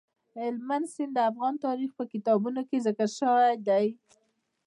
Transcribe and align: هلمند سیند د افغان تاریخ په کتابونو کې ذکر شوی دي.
هلمند 0.35 0.85
سیند 0.93 1.13
د 1.15 1.19
افغان 1.29 1.53
تاریخ 1.65 1.89
په 1.99 2.03
کتابونو 2.13 2.61
کې 2.69 2.83
ذکر 2.85 3.09
شوی 3.19 3.53
دي. 3.67 3.85